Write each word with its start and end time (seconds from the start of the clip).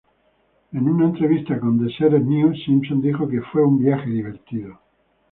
En 0.73 0.89
una 0.89 1.05
entrevista 1.05 1.59
con 1.59 1.77
Deseret 1.77 2.23
News, 2.23 2.57
Simpson 2.65 3.03
dijo 3.03 3.27
que 3.29 3.39
"fue 3.41 3.63
un 3.63 3.77
viaje 3.77 4.09
divertido. 4.09 4.79